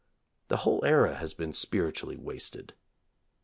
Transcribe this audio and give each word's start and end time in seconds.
The 0.47 0.57
whole 0.57 0.83
era 0.83 1.13
has 1.17 1.35
been 1.35 1.53
spiritually 1.53 2.17
wasted. 2.17 2.73